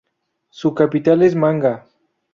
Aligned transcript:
Su 0.49 0.73
capital 0.73 1.21
es 1.21 1.35
Manga. 1.35 1.85